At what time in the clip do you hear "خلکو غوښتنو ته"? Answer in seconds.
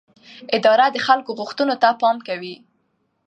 1.07-1.89